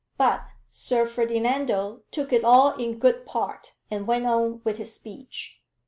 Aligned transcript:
But 0.17 0.41
Sir 0.71 1.05
Ferdinando 1.05 2.01
took 2.09 2.33
it 2.33 2.43
all 2.43 2.71
in 2.73 2.97
good 2.97 3.23
part, 3.23 3.73
and 3.91 4.07
went 4.07 4.25
on 4.25 4.61
with 4.63 4.77
his 4.77 4.95
speech. 4.95 5.61